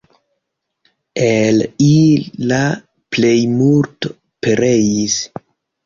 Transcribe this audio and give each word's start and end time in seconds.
El 1.25 1.61
ili 1.89 2.49
la 2.55 2.63
plejmulto 3.17 4.15
pereis. 4.45 5.25